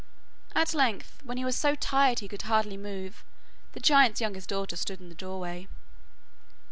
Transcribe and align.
At 0.55 0.73
length, 0.73 1.19
when 1.23 1.37
he 1.37 1.45
was 1.45 1.55
so 1.55 1.75
tired 1.75 2.21
he 2.21 2.27
could 2.27 2.41
hardly 2.41 2.75
move, 2.75 3.23
the 3.73 3.79
giant's 3.79 4.19
youngest 4.19 4.49
daughter 4.49 4.75
stood 4.75 4.99
in 4.99 5.09
the 5.09 5.13
doorway. 5.15 5.67